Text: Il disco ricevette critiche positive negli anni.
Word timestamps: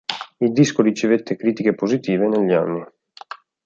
Il 0.39 0.51
disco 0.51 0.81
ricevette 0.81 1.35
critiche 1.35 1.75
positive 1.75 2.25
negli 2.27 2.53
anni. 2.53 2.83